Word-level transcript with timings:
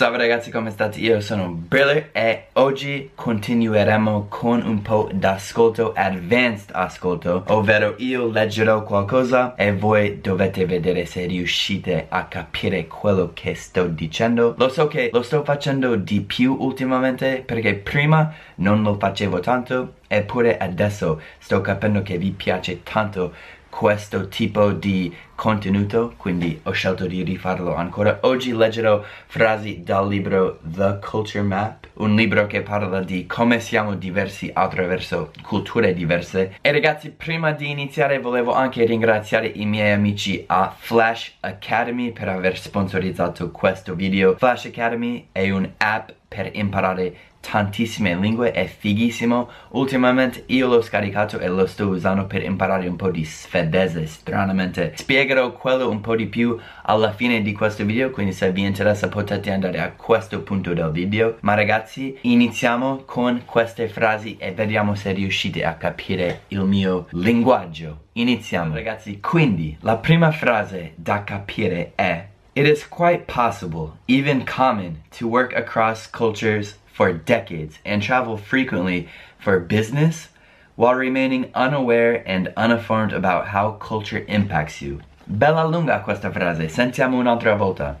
Salve 0.00 0.16
ragazzi 0.16 0.50
come 0.50 0.70
state? 0.70 0.98
Io 0.98 1.20
sono 1.20 1.50
Briller 1.50 2.08
e 2.12 2.46
oggi 2.54 3.10
continueremo 3.14 4.28
con 4.30 4.62
un 4.64 4.80
po' 4.80 5.10
d'ascolto, 5.12 5.92
advanced 5.94 6.70
ascolto 6.72 7.44
Ovvero 7.48 7.96
io 7.98 8.30
leggerò 8.30 8.82
qualcosa 8.82 9.54
e 9.56 9.74
voi 9.74 10.22
dovete 10.22 10.64
vedere 10.64 11.04
se 11.04 11.26
riuscite 11.26 12.06
a 12.08 12.24
capire 12.24 12.86
quello 12.86 13.32
che 13.34 13.54
sto 13.54 13.88
dicendo 13.88 14.54
Lo 14.56 14.70
so 14.70 14.88
che 14.88 15.10
lo 15.12 15.20
sto 15.20 15.44
facendo 15.44 15.96
di 15.96 16.22
più 16.22 16.56
ultimamente 16.58 17.42
perché 17.44 17.74
prima 17.74 18.32
non 18.54 18.82
lo 18.82 18.96
facevo 18.98 19.40
tanto 19.40 19.96
Eppure 20.08 20.56
adesso 20.56 21.20
sto 21.38 21.60
capendo 21.60 22.00
che 22.00 22.16
vi 22.16 22.30
piace 22.30 22.82
tanto 22.82 23.34
questo 23.70 24.28
tipo 24.28 24.72
di 24.72 25.14
contenuto 25.34 26.12
quindi 26.18 26.60
ho 26.64 26.72
scelto 26.72 27.06
di 27.06 27.22
rifarlo 27.22 27.74
ancora. 27.74 28.18
Oggi 28.22 28.52
leggerò 28.52 29.02
frasi 29.26 29.82
dal 29.82 30.06
libro 30.06 30.58
The 30.62 30.98
Culture 31.00 31.42
Map 31.42 31.88
un 31.94 32.14
libro 32.14 32.46
che 32.46 32.62
parla 32.62 33.00
di 33.00 33.26
come 33.26 33.60
siamo 33.60 33.94
diversi 33.94 34.50
attraverso 34.52 35.32
culture 35.42 35.94
diverse. 35.94 36.56
E 36.60 36.72
ragazzi 36.72 37.10
prima 37.10 37.52
di 37.52 37.70
iniziare 37.70 38.18
volevo 38.18 38.52
anche 38.52 38.84
ringraziare 38.84 39.46
i 39.46 39.66
miei 39.66 39.92
amici 39.92 40.42
a 40.46 40.74
Flash 40.76 41.36
Academy 41.40 42.12
per 42.12 42.28
aver 42.28 42.58
sponsorizzato 42.58 43.50
questo 43.50 43.94
video. 43.94 44.36
Flash 44.36 44.66
Academy 44.66 45.28
è 45.32 45.48
un'app 45.50 46.10
per 46.26 46.50
imparare 46.52 47.14
tantissime 47.40 48.14
lingue, 48.16 48.52
è 48.52 48.66
fighissimo. 48.66 49.48
Ultimamente 49.70 50.44
io 50.46 50.68
l'ho 50.68 50.82
scaricato 50.82 51.38
e 51.38 51.48
lo 51.48 51.66
sto 51.66 51.88
usando 51.88 52.26
per 52.26 52.42
imparare 52.44 52.86
un 52.86 52.96
po' 52.96 53.10
di 53.10 53.24
svedese, 53.24 54.06
stranamente. 54.06 54.92
Spiegherò 54.96 55.52
quello 55.52 55.88
un 55.88 56.00
po' 56.00 56.16
di 56.16 56.26
più 56.26 56.58
alla 56.82 57.12
fine 57.12 57.42
di 57.42 57.52
questo 57.52 57.84
video, 57.84 58.10
quindi 58.10 58.32
se 58.32 58.52
vi 58.52 58.62
interessa 58.62 59.08
potete 59.08 59.50
andare 59.50 59.80
a 59.80 59.92
questo 59.92 60.40
punto 60.42 60.72
del 60.72 60.90
video. 60.90 61.36
Ma 61.40 61.54
ragazzi, 61.54 62.16
iniziamo 62.20 63.02
con 63.04 63.42
queste 63.44 63.88
frasi 63.88 64.36
e 64.38 64.52
vediamo 64.52 64.94
se 64.94 65.12
riuscite 65.12 65.64
a 65.64 65.74
capire 65.74 66.42
il 66.48 66.62
mio 66.62 67.06
linguaggio. 67.10 68.08
Iniziamo 68.12 68.74
ragazzi, 68.74 69.20
quindi 69.20 69.76
la 69.80 69.96
prima 69.96 70.30
frase 70.30 70.92
da 70.96 71.24
capire 71.24 71.92
è 71.94 72.28
It 72.52 72.66
is 72.66 72.82
quite 72.82 73.26
possible, 73.26 73.92
even 74.08 74.44
common, 74.44 75.02
to 75.12 75.28
work 75.28 75.54
across 75.54 76.08
cultures 76.10 76.79
for 76.92 77.12
decades 77.12 77.78
and 77.84 78.02
travel 78.02 78.36
frequently 78.36 79.08
for 79.38 79.60
business 79.60 80.28
while 80.76 80.94
remaining 80.94 81.50
unaware 81.54 82.22
and 82.26 82.52
uninformed 82.56 83.12
about 83.12 83.48
how 83.48 83.72
culture 83.72 84.24
impacts 84.28 84.80
you. 84.80 85.00
Bella 85.26 85.66
lunga 85.66 86.02
questa 86.02 86.30
frase, 86.30 86.68
sentiamo 86.68 87.18
un'altra 87.18 87.56
volta. 87.56 87.98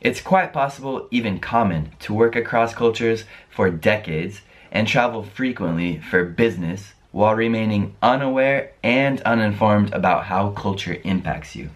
It's 0.00 0.20
quite 0.20 0.52
possible, 0.52 1.06
even 1.10 1.38
common, 1.38 1.92
to 2.00 2.14
work 2.14 2.34
across 2.34 2.74
cultures 2.74 3.24
for 3.50 3.70
decades 3.70 4.40
and 4.72 4.88
travel 4.88 5.22
frequently 5.22 5.98
for 5.98 6.24
business 6.24 6.94
while 7.12 7.34
remaining 7.34 7.94
unaware 8.02 8.72
and 8.82 9.20
uninformed 9.20 9.92
about 9.92 10.24
how 10.24 10.50
culture 10.50 10.96
impacts 11.04 11.54
you. 11.54 11.70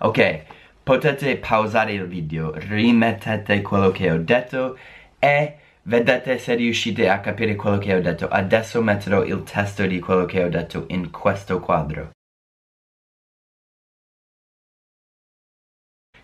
Ok, 0.00 0.42
potete 0.84 1.40
pausare 1.40 1.94
il 1.94 2.06
video, 2.06 2.52
rimettete 2.52 3.62
quello 3.62 3.90
che 3.90 4.10
ho 4.10 4.18
detto 4.18 4.76
e 5.20 5.54
Vedete 5.82 6.38
se 6.38 6.54
riuscite 6.54 7.08
a 7.08 7.20
capire 7.20 7.56
quello 7.56 7.78
che 7.78 7.94
ho 7.94 8.00
detto. 8.00 8.28
Adesso 8.28 8.82
metterò 8.82 9.22
il 9.24 9.42
testo 9.44 9.86
di 9.86 9.98
quello 9.98 10.26
che 10.26 10.44
ho 10.44 10.48
detto 10.48 10.84
in 10.88 11.10
questo 11.10 11.58
quadro. 11.58 12.10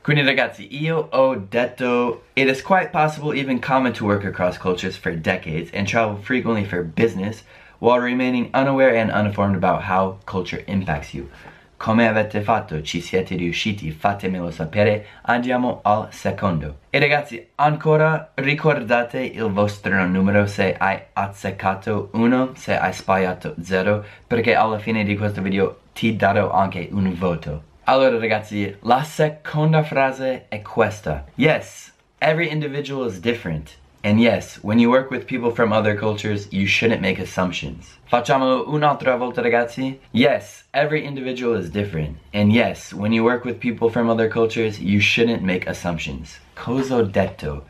Quindi 0.02 0.22
ragazzi, 0.22 0.68
io 0.70 1.08
ho 1.10 1.34
detto 1.34 2.26
It 2.34 2.48
is 2.48 2.62
quite 2.62 2.90
possible, 2.90 3.34
even 3.34 3.58
common 3.58 3.92
to 3.94 4.04
work 4.04 4.24
across 4.24 4.56
cultures 4.56 4.96
for 4.96 5.12
decades 5.12 5.70
and 5.72 5.88
travel 5.88 6.16
frequently 6.16 6.64
for 6.64 6.84
business 6.84 7.42
while 7.80 7.98
remaining 7.98 8.48
unaware 8.54 8.94
and 8.94 9.10
uninformed 9.10 9.56
about 9.56 9.82
how 9.82 10.18
culture 10.24 10.62
impacts 10.68 11.12
you. 11.12 11.28
Come 11.76 12.08
avete 12.08 12.40
fatto? 12.40 12.80
Ci 12.80 13.00
siete 13.00 13.36
riusciti? 13.36 13.90
Fatemelo 13.90 14.50
sapere. 14.50 15.06
Andiamo 15.22 15.80
al 15.82 16.08
secondo. 16.10 16.78
E 16.88 16.98
ragazzi, 16.98 17.48
ancora 17.56 18.32
ricordate 18.34 19.20
il 19.20 19.44
vostro 19.50 20.06
numero 20.06 20.46
se 20.46 20.74
hai 20.76 20.98
azzeccato 21.12 22.08
1, 22.12 22.52
se 22.54 22.78
hai 22.78 22.92
sbagliato 22.94 23.54
0, 23.60 24.04
perché 24.26 24.54
alla 24.54 24.78
fine 24.78 25.04
di 25.04 25.16
questo 25.16 25.42
video 25.42 25.80
ti 25.92 26.16
darò 26.16 26.50
anche 26.50 26.88
un 26.90 27.14
voto. 27.14 27.62
Allora 27.84 28.18
ragazzi, 28.18 28.74
la 28.80 29.02
seconda 29.02 29.82
frase 29.82 30.46
è 30.48 30.62
questa. 30.62 31.26
Yes, 31.34 31.92
every 32.18 32.50
individual 32.50 33.06
is 33.06 33.20
different. 33.20 33.76
And 34.06 34.20
yes, 34.20 34.62
when 34.62 34.78
you 34.78 34.88
work 34.88 35.10
with 35.10 35.26
people 35.26 35.50
from 35.50 35.72
other 35.72 35.96
cultures, 35.96 36.46
you 36.52 36.64
shouldn't 36.64 37.00
make 37.00 37.18
assumptions. 37.18 37.98
Facciamo 38.08 38.62
un'altra 38.68 39.16
volta 39.16 39.42
ragazzi? 39.42 39.98
Yes, 40.12 40.62
every 40.72 41.04
individual 41.04 41.56
is 41.56 41.70
different. 41.70 42.16
And 42.32 42.52
yes, 42.52 42.92
when 42.92 43.12
you 43.12 43.24
work 43.24 43.44
with 43.44 43.58
people 43.58 43.90
from 43.90 44.08
other 44.08 44.28
cultures, 44.28 44.78
you 44.78 45.00
shouldn't 45.00 45.42
make 45.42 45.66
assumptions. 45.66 46.38
Cosa 46.54 47.02
detto? 47.02 47.64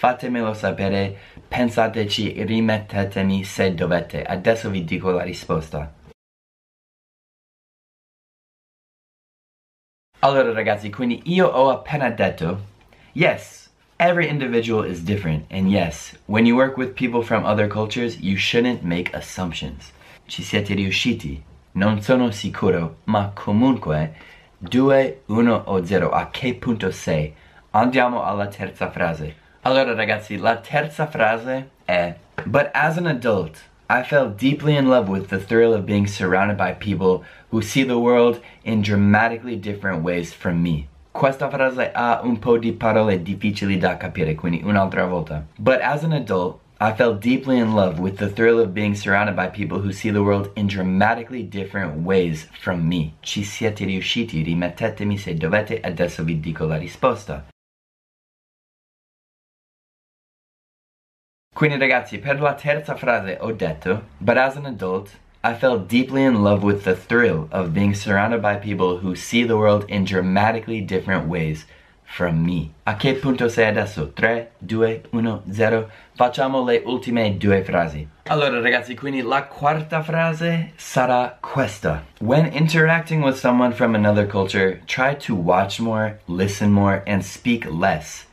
Fatemelo 0.00 0.54
sapere, 0.54 1.18
pensateci, 1.50 2.42
rimettetemi 2.42 3.44
se 3.44 3.74
dovete. 3.74 4.24
Adesso 4.24 4.70
vi 4.70 4.84
dico 4.84 5.10
la 5.10 5.24
risposta. 5.24 5.92
Allora 10.20 10.52
ragazzi, 10.54 10.88
quindi 10.88 11.20
io 11.24 11.48
ho 11.48 11.68
appena 11.68 12.08
detto 12.08 12.70
Yes, 13.12 13.68
Every 14.02 14.28
individual 14.28 14.82
is 14.82 15.00
different, 15.00 15.44
and 15.48 15.70
yes, 15.70 16.14
when 16.26 16.44
you 16.44 16.56
work 16.56 16.76
with 16.76 16.96
people 16.96 17.22
from 17.22 17.44
other 17.44 17.68
cultures, 17.68 18.18
you 18.18 18.36
shouldn't 18.36 18.82
make 18.82 19.14
assumptions. 19.14 19.92
Ci 20.26 20.42
siete 20.42 20.74
riusciti? 20.74 21.40
Non 21.76 22.02
sono 22.02 22.32
sicuro, 22.32 22.96
ma 23.04 23.30
comunque 23.32 24.12
2, 24.58 25.20
1 25.28 25.62
o 25.66 25.84
0, 25.84 26.10
a 26.10 26.30
che 26.32 26.52
punto 26.54 26.90
sei? 26.90 27.32
Andiamo 27.70 28.24
alla 28.24 28.48
terza 28.48 28.90
frase. 28.90 29.36
Allora 29.62 29.94
ragazzi, 29.94 30.36
la 30.36 30.56
terza 30.56 31.06
frase 31.06 31.70
è 31.84 32.16
But 32.44 32.72
as 32.74 32.96
an 32.96 33.06
adult, 33.06 33.62
I 33.88 34.02
fell 34.02 34.34
deeply 34.34 34.74
in 34.74 34.88
love 34.88 35.08
with 35.08 35.28
the 35.28 35.38
thrill 35.38 35.72
of 35.72 35.84
being 35.84 36.08
surrounded 36.08 36.56
by 36.56 36.72
people 36.72 37.22
who 37.52 37.62
see 37.62 37.84
the 37.84 38.00
world 38.00 38.40
in 38.64 38.82
dramatically 38.82 39.56
different 39.56 40.02
ways 40.02 40.32
from 40.34 40.60
me. 40.60 40.88
Questa 41.12 41.50
frase 41.50 41.92
ha 41.92 42.20
un 42.24 42.38
po' 42.38 42.56
di 42.56 42.72
parole 42.72 43.22
difficili 43.22 43.76
da 43.76 43.98
capire, 43.98 44.34
quindi 44.34 44.62
un'altra 44.64 45.04
volta. 45.04 45.44
But 45.56 45.80
as 45.82 46.02
an 46.04 46.12
adult, 46.12 46.58
I 46.80 46.92
fell 46.94 47.14
deeply 47.14 47.58
in 47.58 47.74
love 47.74 48.00
with 48.00 48.16
the 48.16 48.28
thrill 48.28 48.58
of 48.58 48.72
being 48.72 48.94
surrounded 48.94 49.36
by 49.36 49.48
people 49.48 49.78
who 49.78 49.92
see 49.92 50.10
the 50.10 50.22
world 50.22 50.50
in 50.54 50.66
dramatically 50.66 51.46
different 51.46 52.04
ways 52.04 52.48
from 52.58 52.88
me. 52.88 53.12
Ci 53.20 53.44
siete 53.44 53.84
riusciti? 53.84 54.42
Rimettetemi 54.42 55.18
se 55.18 55.34
dovete, 55.34 55.80
adesso 55.80 56.24
vi 56.24 56.40
dico 56.40 56.64
la 56.64 56.78
risposta. 56.78 57.44
Quindi 61.54 61.78
ragazzi, 61.78 62.18
per 62.18 62.40
la 62.40 62.54
terza 62.54 62.96
frase 62.96 63.36
ho 63.38 63.52
detto, 63.52 64.06
but 64.16 64.38
as 64.38 64.56
an 64.56 64.64
adult, 64.64 65.10
I 65.44 65.54
fell 65.54 65.80
deeply 65.80 66.22
in 66.22 66.44
love 66.44 66.62
with 66.62 66.84
the 66.84 66.94
thrill 66.94 67.48
of 67.50 67.74
being 67.74 67.94
surrounded 67.94 68.40
by 68.40 68.54
people 68.54 68.98
who 68.98 69.16
see 69.16 69.42
the 69.42 69.56
world 69.56 69.84
in 69.88 70.04
dramatically 70.04 70.80
different 70.80 71.26
ways 71.26 71.66
from 72.04 72.44
me. 72.44 72.70
A 72.86 72.94
che 72.94 73.14
punto 73.14 73.48
sei 73.48 73.66
adesso? 73.66 74.12
3, 74.14 74.50
2, 74.64 75.02
1, 75.10 75.42
0. 75.50 75.90
Facciamo 76.14 76.62
le 76.62 76.82
ultime 76.86 77.36
due 77.38 77.64
frasi. 77.64 78.06
Allora 78.28 78.60
ragazzi, 78.60 78.94
quindi 78.94 79.20
la 79.20 79.42
quarta 79.42 80.00
frase 80.04 80.74
sarà 80.76 81.36
questa. 81.40 82.04
When 82.20 82.46
interacting 82.52 83.24
with 83.24 83.36
someone 83.36 83.72
from 83.72 83.96
another 83.96 84.28
culture, 84.28 84.80
try 84.86 85.16
to 85.26 85.34
watch 85.34 85.80
more, 85.80 86.20
listen 86.26 86.70
more, 86.70 87.02
and 87.04 87.24
speak 87.24 87.66
less. 87.68 88.26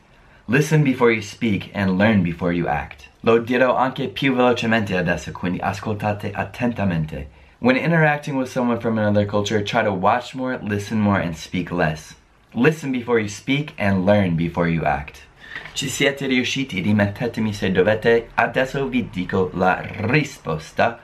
Listen 0.45 0.83
before 0.83 1.11
you 1.11 1.23
speak 1.23 1.71
and 1.73 1.97
learn 1.97 2.21
before 2.21 2.53
you 2.53 2.67
act. 2.67 3.08
Lo 3.21 3.37
dirò 3.39 3.75
anche 3.75 4.07
più 4.07 4.33
velocemente 4.33 4.95
adesso, 4.95 5.31
quindi 5.33 5.59
ascoltate 5.59 6.31
attentamente. 6.31 7.29
When 7.59 7.75
interacting 7.75 8.37
with 8.37 8.47
someone 8.49 8.79
from 8.79 8.97
another 8.97 9.25
culture, 9.25 9.61
try 9.61 9.83
to 9.83 9.91
watch 9.91 10.33
more, 10.33 10.57
listen 10.61 10.99
more, 10.99 11.21
and 11.21 11.33
speak 11.33 11.69
less. 11.69 12.15
Listen 12.53 12.91
before 12.91 13.19
you 13.19 13.27
speak 13.27 13.73
and 13.77 14.05
learn 14.05 14.35
before 14.35 14.69
you 14.69 14.85
act. 14.85 15.27
Ci 15.73 15.89
siete 15.89 16.27
riusciti? 16.27 16.79
Rimettetemi 16.79 17.53
se 17.53 17.71
dovete. 17.71 18.29
Adesso 18.35 18.87
vi 18.87 19.09
dico 19.09 19.49
la 19.53 19.81
risposta. 19.81 21.03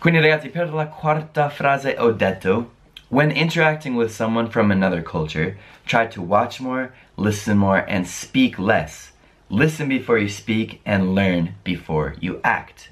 Quindi 0.00 0.20
ragazzi, 0.20 0.48
per 0.48 0.72
la 0.72 0.86
quarta 0.86 1.50
frase 1.50 1.96
ho 1.98 2.12
detto 2.12 2.76
When 3.10 3.30
interacting 3.30 3.96
with 3.96 4.14
someone 4.14 4.50
from 4.50 4.70
another 4.70 5.00
culture, 5.00 5.56
try 5.86 6.06
to 6.08 6.20
watch 6.20 6.60
more, 6.60 6.92
listen 7.16 7.56
more, 7.56 7.78
and 7.88 8.06
speak 8.06 8.58
less. 8.58 9.12
Listen 9.48 9.88
before 9.88 10.18
you 10.18 10.28
speak 10.28 10.82
and 10.84 11.14
learn 11.14 11.54
before 11.64 12.16
you 12.20 12.38
act. 12.44 12.90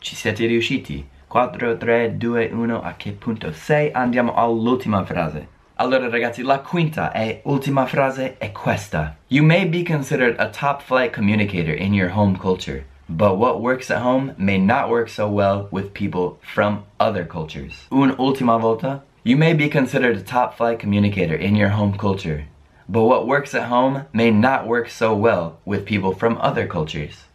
Ci 0.00 0.14
siete 0.14 0.46
riusciti? 0.46 1.06
4, 1.26 1.76
3, 1.76 2.18
2, 2.18 2.50
1, 2.52 2.82
a 2.82 2.94
che 2.96 3.10
punto 3.10 3.50
sei? 3.52 3.90
Andiamo 3.90 4.32
all'ultima 4.34 5.04
frase. 5.04 5.48
Allora 5.74 6.08
ragazzi, 6.08 6.42
la 6.42 6.60
quinta 6.60 7.12
e 7.12 7.40
ultima 7.46 7.84
frase 7.86 8.38
è 8.38 8.52
questa. 8.52 9.16
You 9.26 9.44
may 9.44 9.66
be 9.66 9.82
considered 9.82 10.36
a 10.38 10.50
top 10.50 10.82
flight 10.82 11.12
communicator 11.12 11.74
in 11.74 11.92
your 11.92 12.10
home 12.10 12.38
culture, 12.38 12.84
but 13.08 13.36
what 13.36 13.60
works 13.60 13.90
at 13.90 14.02
home 14.02 14.34
may 14.36 14.58
not 14.58 14.88
work 14.88 15.08
so 15.08 15.26
well 15.28 15.66
with 15.72 15.92
people 15.92 16.38
from 16.42 16.84
other 17.00 17.26
cultures. 17.26 17.88
Un'ultima 17.90 18.56
volta. 18.60 19.02
You 19.28 19.36
may 19.36 19.52
be 19.52 19.68
considered 19.68 20.16
a 20.16 20.22
top 20.22 20.56
flight 20.56 20.78
communicator 20.78 21.34
in 21.36 21.54
your 21.54 21.68
home 21.68 21.98
culture, 21.98 22.46
but 22.88 23.02
what 23.02 23.26
works 23.26 23.54
at 23.54 23.68
home 23.68 24.06
may 24.10 24.30
not 24.30 24.66
work 24.66 24.88
so 24.88 25.14
well 25.14 25.58
with 25.66 25.84
people 25.84 26.14
from 26.14 26.38
other 26.40 26.66
cultures. 26.66 27.26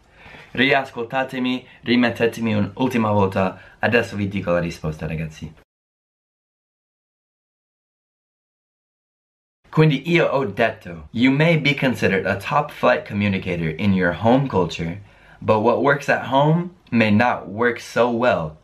Riascoltatemi, 0.54 1.66
rimettetemi 1.86 2.56
un'ultima 2.56 3.12
volta, 3.14 3.60
adesso 3.80 4.16
vi 4.16 4.26
dico 4.26 4.50
la 4.50 4.58
risposta 4.58 5.06
ragazzi. 5.06 5.52
Quindi 9.70 10.02
io 10.10 10.26
ho 10.26 10.46
detto, 10.46 11.06
you 11.12 11.30
may 11.30 11.56
be 11.56 11.74
considered 11.74 12.26
a 12.26 12.40
top 12.40 12.72
flight 12.72 13.04
communicator 13.04 13.70
in 13.70 13.92
your 13.92 14.14
home 14.14 14.48
culture, 14.48 14.98
but 15.40 15.60
what 15.60 15.80
works 15.80 16.08
at 16.08 16.26
home 16.26 16.74
may 16.90 17.12
not 17.12 17.46
work 17.46 17.78
so 17.78 18.10
well 18.10 18.56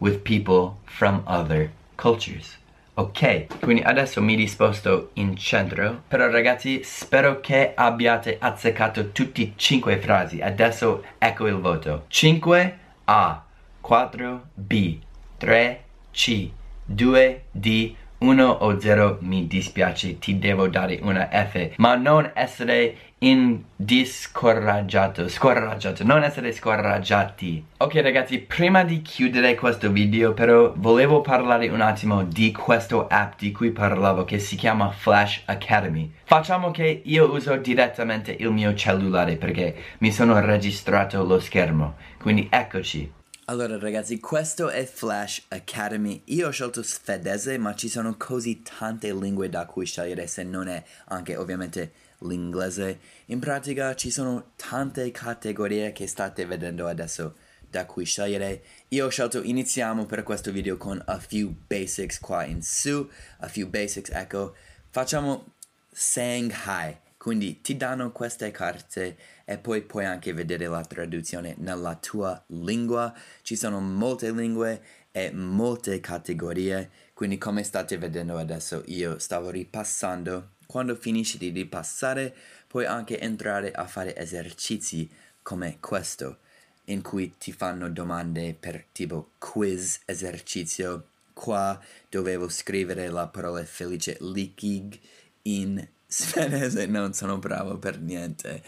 with 0.00 0.24
people 0.24 0.78
from 0.86 1.22
other 1.26 1.70
cultures. 1.98 2.56
Ok, 2.98 3.60
quindi 3.60 3.80
adesso 3.84 4.20
mi 4.20 4.34
disposto 4.34 5.10
in 5.14 5.36
centro, 5.36 6.02
però 6.08 6.28
ragazzi 6.28 6.82
spero 6.82 7.38
che 7.38 7.70
abbiate 7.76 8.38
azzeccato 8.40 9.12
tutti 9.12 9.42
e 9.42 9.52
cinque 9.54 9.98
frasi. 9.98 10.40
Adesso 10.40 11.04
ecco 11.16 11.46
il 11.46 11.60
voto. 11.60 12.06
5 12.08 12.78
A, 13.04 13.44
4 13.80 14.48
B, 14.52 14.98
3 15.36 15.84
C, 16.10 16.50
2 16.84 17.42
D, 17.52 17.94
1 18.18 18.44
o 18.44 18.80
0 18.80 19.18
mi 19.20 19.46
dispiace 19.46 20.18
ti 20.18 20.38
devo 20.38 20.68
dare 20.68 20.98
una 21.02 21.28
F 21.30 21.74
ma 21.76 21.94
non 21.94 22.30
essere 22.34 22.96
indiscoraggiato 23.18 25.28
scoraggiato 25.28 26.02
non 26.04 26.24
essere 26.24 26.52
scoraggiati. 26.52 27.64
Ok 27.78 27.94
ragazzi 27.96 28.38
prima 28.38 28.84
di 28.84 29.02
chiudere 29.02 29.54
questo 29.54 29.90
video 29.90 30.34
però 30.34 30.72
volevo 30.76 31.20
parlare 31.20 31.68
un 31.68 31.80
attimo 31.80 32.22
di 32.24 32.52
questo 32.52 33.06
app 33.08 33.32
di 33.38 33.52
cui 33.52 33.70
parlavo 33.70 34.24
che 34.24 34.38
si 34.38 34.56
chiama 34.56 34.90
Flash 34.90 35.42
Academy. 35.46 36.12
Facciamo 36.24 36.70
che 36.70 37.02
io 37.04 37.32
uso 37.32 37.56
direttamente 37.56 38.34
il 38.38 38.50
mio 38.50 38.74
cellulare 38.74 39.36
perché 39.36 39.74
mi 39.98 40.12
sono 40.12 40.38
registrato 40.40 41.24
lo 41.24 41.40
schermo. 41.40 41.96
Quindi 42.18 42.48
eccoci 42.50 43.16
allora 43.48 43.78
ragazzi, 43.78 44.20
questo 44.20 44.68
è 44.68 44.84
Flash 44.84 45.44
Academy. 45.48 46.20
Io 46.26 46.48
ho 46.48 46.50
scelto 46.50 46.82
svedese, 46.82 47.56
ma 47.56 47.74
ci 47.74 47.88
sono 47.88 48.14
così 48.18 48.60
tante 48.62 49.12
lingue 49.14 49.48
da 49.48 49.64
cui 49.64 49.86
scegliere 49.86 50.26
se 50.26 50.42
non 50.42 50.68
è 50.68 50.82
anche 51.06 51.34
ovviamente 51.34 51.92
l'inglese. 52.18 53.00
In 53.26 53.38
pratica 53.38 53.94
ci 53.94 54.10
sono 54.10 54.52
tante 54.54 55.10
categorie 55.12 55.92
che 55.92 56.06
state 56.06 56.44
vedendo 56.44 56.86
adesso 56.86 57.36
da 57.70 57.86
cui 57.86 58.04
scegliere. 58.04 58.62
Io 58.88 59.06
ho 59.06 59.08
scelto, 59.08 59.42
iniziamo 59.42 60.04
per 60.04 60.24
questo 60.24 60.52
video 60.52 60.76
con 60.76 61.02
a 61.06 61.18
few 61.18 61.54
basics 61.66 62.18
qua 62.20 62.44
in 62.44 62.62
su, 62.62 63.08
a 63.38 63.48
few 63.48 63.66
basics, 63.68 64.10
ecco. 64.10 64.54
Facciamo 64.90 65.54
saying 65.90 66.52
hi. 66.66 67.07
Quindi 67.18 67.60
ti 67.60 67.76
danno 67.76 68.12
queste 68.12 68.52
carte 68.52 69.16
e 69.44 69.58
poi 69.58 69.82
puoi 69.82 70.04
anche 70.04 70.32
vedere 70.32 70.68
la 70.68 70.84
traduzione 70.84 71.56
nella 71.58 71.96
tua 71.96 72.40
lingua. 72.46 73.12
Ci 73.42 73.56
sono 73.56 73.80
molte 73.80 74.30
lingue 74.30 74.80
e 75.10 75.32
molte 75.32 75.98
categorie, 75.98 76.90
quindi 77.14 77.36
come 77.36 77.64
state 77.64 77.98
vedendo 77.98 78.38
adesso 78.38 78.84
io 78.86 79.18
stavo 79.18 79.50
ripassando. 79.50 80.50
Quando 80.64 80.94
finisci 80.94 81.38
di 81.38 81.48
ripassare 81.48 82.32
puoi 82.68 82.86
anche 82.86 83.18
entrare 83.18 83.72
a 83.72 83.86
fare 83.86 84.14
esercizi 84.14 85.10
come 85.42 85.78
questo, 85.80 86.38
in 86.84 87.02
cui 87.02 87.34
ti 87.36 87.50
fanno 87.52 87.90
domande 87.90 88.54
per 88.58 88.84
tipo 88.92 89.30
quiz 89.38 90.02
esercizio. 90.04 91.08
Qua 91.32 91.80
dovevo 92.08 92.48
scrivere 92.48 93.08
la 93.08 93.26
parola 93.26 93.64
felice 93.64 94.16
likig 94.20 94.98
in 95.42 95.84
svedese 96.10 96.86
non 96.86 97.12
sono 97.12 97.38
bravo 97.38 97.78
per 97.78 98.00
niente. 98.00 98.62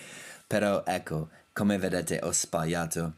Però 0.46 0.84
ecco, 0.84 1.30
come 1.52 1.78
vedete 1.78 2.20
ho 2.22 2.32
sbagliato. 2.32 3.14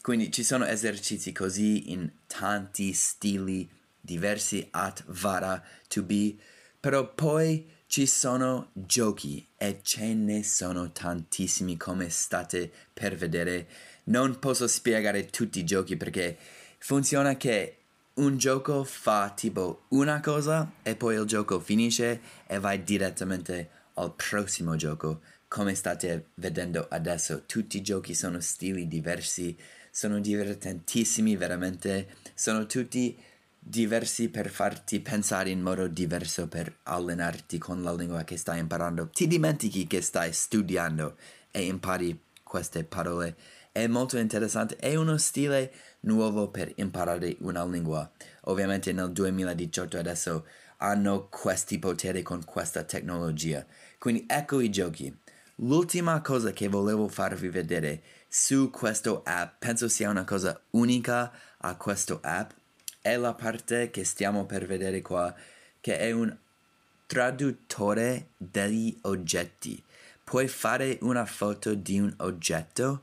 Quindi 0.00 0.32
ci 0.32 0.42
sono 0.42 0.64
esercizi 0.64 1.32
così 1.32 1.92
in 1.92 2.10
tanti 2.26 2.92
stili 2.94 3.68
diversi 4.00 4.66
at 4.70 5.04
vara 5.08 5.62
to 5.88 6.02
be, 6.02 6.36
però 6.80 7.12
poi 7.12 7.70
ci 7.86 8.06
sono 8.06 8.70
giochi 8.72 9.46
e 9.56 9.80
ce 9.82 10.14
ne 10.14 10.42
sono 10.44 10.92
tantissimi 10.92 11.76
come 11.76 12.08
state 12.08 12.70
per 12.92 13.16
vedere. 13.16 13.66
Non 14.04 14.38
posso 14.38 14.66
spiegare 14.66 15.26
tutti 15.26 15.58
i 15.58 15.64
giochi 15.64 15.96
perché 15.96 16.38
funziona 16.78 17.36
che 17.36 17.76
un 18.18 18.36
gioco 18.36 18.82
fa 18.84 19.32
tipo 19.34 19.82
una 19.88 20.20
cosa 20.20 20.72
e 20.82 20.96
poi 20.96 21.16
il 21.16 21.24
gioco 21.24 21.60
finisce 21.60 22.20
e 22.46 22.58
vai 22.58 22.82
direttamente 22.82 23.70
al 23.94 24.14
prossimo 24.14 24.76
gioco. 24.76 25.20
Come 25.46 25.74
state 25.74 26.26
vedendo 26.34 26.86
adesso, 26.90 27.44
tutti 27.46 27.78
i 27.78 27.82
giochi 27.82 28.14
sono 28.14 28.40
stili 28.40 28.88
diversi, 28.88 29.56
sono 29.90 30.20
divertentissimi 30.20 31.36
veramente, 31.36 32.08
sono 32.34 32.66
tutti 32.66 33.16
diversi 33.56 34.28
per 34.28 34.50
farti 34.50 35.00
pensare 35.00 35.50
in 35.50 35.60
modo 35.60 35.86
diverso 35.86 36.48
per 36.48 36.78
allenarti 36.84 37.58
con 37.58 37.82
la 37.82 37.94
lingua 37.94 38.24
che 38.24 38.36
stai 38.36 38.58
imparando. 38.58 39.08
Ti 39.08 39.26
dimentichi 39.26 39.86
che 39.86 40.00
stai 40.00 40.32
studiando 40.32 41.16
e 41.50 41.62
impari 41.62 42.20
queste 42.42 42.82
parole. 42.82 43.36
È 43.70 43.86
molto 43.86 44.18
interessante, 44.18 44.76
è 44.76 44.96
uno 44.96 45.18
stile 45.18 45.72
nuovo 46.00 46.48
per 46.48 46.72
imparare 46.76 47.36
una 47.40 47.64
lingua. 47.64 48.10
Ovviamente 48.42 48.92
nel 48.92 49.12
2018 49.12 49.98
adesso 49.98 50.46
hanno 50.78 51.28
questi 51.28 51.78
poteri 51.78 52.22
con 52.22 52.44
questa 52.44 52.84
tecnologia. 52.84 53.64
Quindi 53.98 54.24
ecco 54.28 54.60
i 54.60 54.70
giochi. 54.70 55.16
L'ultima 55.56 56.20
cosa 56.20 56.52
che 56.52 56.68
volevo 56.68 57.08
farvi 57.08 57.48
vedere 57.48 58.02
su 58.28 58.70
questo 58.70 59.22
app, 59.24 59.54
penso 59.58 59.88
sia 59.88 60.08
una 60.08 60.24
cosa 60.24 60.60
unica 60.70 61.32
a 61.58 61.76
questo 61.76 62.20
app, 62.22 62.50
è 63.00 63.16
la 63.16 63.34
parte 63.34 63.90
che 63.90 64.04
stiamo 64.04 64.46
per 64.46 64.66
vedere 64.66 65.02
qua, 65.02 65.34
che 65.80 65.98
è 65.98 66.12
un 66.12 66.36
traduttore 67.06 68.28
degli 68.36 68.96
oggetti. 69.02 69.82
Puoi 70.22 70.46
fare 70.46 70.98
una 71.00 71.24
foto 71.24 71.74
di 71.74 71.98
un 71.98 72.12
oggetto 72.18 73.02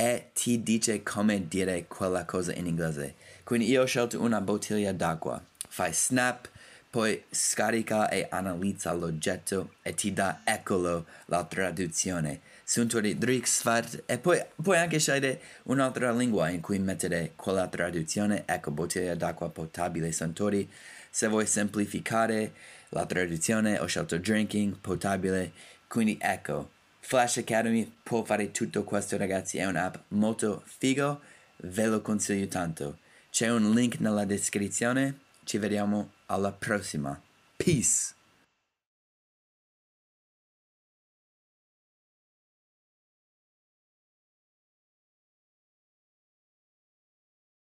e 0.00 0.30
ti 0.32 0.62
dice 0.62 1.02
come 1.02 1.46
dire 1.46 1.84
quella 1.86 2.24
cosa 2.24 2.54
in 2.54 2.64
inglese. 2.64 3.16
Quindi 3.44 3.68
io 3.68 3.82
ho 3.82 3.84
scelto 3.84 4.18
una 4.18 4.40
bottiglia 4.40 4.92
d'acqua. 4.92 5.44
Fai 5.68 5.92
snap, 5.92 6.48
poi 6.88 7.22
scarica 7.28 8.08
e 8.08 8.26
analizza 8.30 8.94
l'oggetto 8.94 9.74
e 9.82 9.92
ti 9.92 10.14
dà 10.14 10.40
eccolo 10.42 11.04
la 11.26 11.44
traduzione. 11.44 12.40
Suntory 12.64 13.18
Driksvart 13.18 14.04
e 14.06 14.16
poi 14.16 14.42
puoi 14.62 14.78
anche 14.78 14.98
scegliere 14.98 15.38
un'altra 15.64 16.12
lingua 16.12 16.48
in 16.48 16.62
cui 16.62 16.78
mettere 16.78 17.32
quella 17.36 17.68
traduzione. 17.68 18.44
Ecco, 18.46 18.70
bottiglia 18.70 19.14
d'acqua 19.14 19.50
potabile 19.50 20.12
Suntory. 20.12 20.66
Se 21.10 21.28
vuoi 21.28 21.44
semplificare 21.44 22.54
la 22.90 23.04
traduzione 23.04 23.78
ho 23.78 23.84
scelto 23.84 24.16
drinking, 24.16 24.78
potabile. 24.78 25.52
Quindi 25.86 26.16
ecco, 26.18 26.70
Flash 27.00 27.38
Academy 27.38 27.90
può 28.02 28.24
fare 28.24 28.52
tutto 28.52 28.84
questo 28.84 29.16
ragazzi, 29.16 29.58
è 29.58 29.66
un'app 29.66 29.96
molto 30.08 30.62
figo, 30.64 31.20
ve 31.56 31.86
lo 31.86 32.00
consiglio 32.00 32.46
tanto. 32.46 32.98
C'è 33.30 33.50
un 33.50 33.72
link 33.72 33.98
nella 33.98 34.24
descrizione, 34.24 35.20
ci 35.44 35.58
vediamo 35.58 36.12
alla 36.26 36.52
prossima. 36.52 37.20
Peace! 37.56 38.19